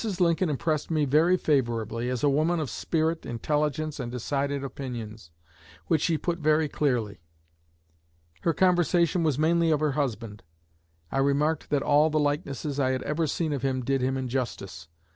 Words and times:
Lincoln 0.19 0.49
impressed 0.49 0.89
me 0.89 1.05
very 1.05 1.37
favorably, 1.37 2.09
as 2.09 2.23
a 2.23 2.27
woman 2.27 2.59
of 2.59 2.71
spirit, 2.71 3.23
intelligence, 3.23 3.99
and 3.99 4.11
decided 4.11 4.63
opinions, 4.63 5.29
which 5.85 6.01
she 6.01 6.17
put 6.17 6.39
very 6.39 6.67
clearly. 6.67 7.21
Our 8.43 8.55
conversation 8.55 9.21
was 9.21 9.37
mainly 9.37 9.69
of 9.69 9.79
her 9.79 9.91
husband. 9.91 10.41
I 11.11 11.19
remarked 11.19 11.69
that 11.69 11.83
all 11.83 12.09
the 12.09 12.17
likenesses 12.19 12.79
I 12.79 12.89
had 12.89 13.03
ever 13.03 13.27
seen 13.27 13.53
of 13.53 13.61
him 13.61 13.85
did 13.85 14.01
him 14.01 14.17
injustice. 14.17 14.87